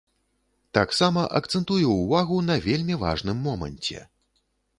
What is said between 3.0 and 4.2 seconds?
важным моманце.